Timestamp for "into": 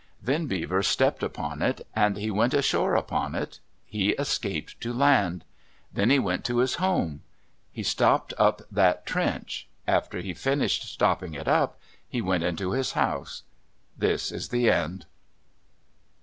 12.43-12.71